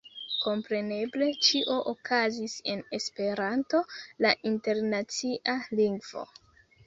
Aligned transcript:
Kompreneble 0.43 1.25
ĉio 1.47 1.75
okazis 1.91 2.55
en 2.73 2.81
Esperanto, 2.99 3.83
la 4.27 4.33
internacia 4.53 5.59
lingvo. 5.81 6.27